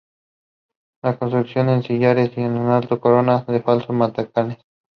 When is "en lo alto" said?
2.41-2.95